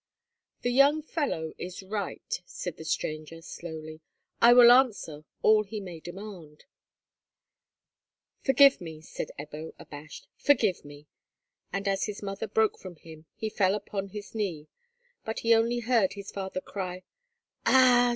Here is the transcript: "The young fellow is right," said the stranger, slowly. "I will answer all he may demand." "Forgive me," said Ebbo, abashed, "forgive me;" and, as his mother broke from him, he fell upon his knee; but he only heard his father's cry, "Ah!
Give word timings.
"The 0.63 0.71
young 0.71 1.03
fellow 1.03 1.53
is 1.59 1.83
right," 1.83 2.41
said 2.43 2.77
the 2.77 2.83
stranger, 2.85 3.39
slowly. 3.43 4.01
"I 4.41 4.51
will 4.51 4.71
answer 4.71 5.25
all 5.43 5.63
he 5.63 5.79
may 5.79 5.99
demand." 5.99 6.65
"Forgive 8.43 8.81
me," 8.81 9.01
said 9.01 9.29
Ebbo, 9.37 9.73
abashed, 9.77 10.27
"forgive 10.39 10.83
me;" 10.83 11.05
and, 11.71 11.87
as 11.87 12.05
his 12.05 12.23
mother 12.23 12.47
broke 12.47 12.79
from 12.79 12.95
him, 12.95 13.27
he 13.35 13.47
fell 13.47 13.75
upon 13.75 14.07
his 14.07 14.33
knee; 14.33 14.67
but 15.23 15.41
he 15.41 15.53
only 15.53 15.81
heard 15.81 16.13
his 16.13 16.31
father's 16.31 16.63
cry, 16.65 17.03
"Ah! 17.67 18.09